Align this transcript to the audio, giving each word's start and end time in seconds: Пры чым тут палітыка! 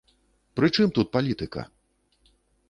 Пры 0.59 0.69
чым 0.77 0.87
тут 0.99 1.11
палітыка! 1.17 1.61